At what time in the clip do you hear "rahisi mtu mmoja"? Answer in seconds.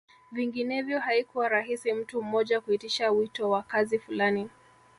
1.49-2.61